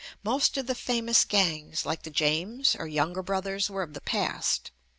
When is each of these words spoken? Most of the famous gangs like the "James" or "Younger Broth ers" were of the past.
Most 0.23 0.57
of 0.57 0.65
the 0.65 0.73
famous 0.73 1.23
gangs 1.25 1.85
like 1.85 2.01
the 2.01 2.09
"James" 2.09 2.75
or 2.75 2.87
"Younger 2.87 3.21
Broth 3.21 3.45
ers" 3.45 3.69
were 3.69 3.83
of 3.83 3.93
the 3.93 4.01
past. 4.01 4.71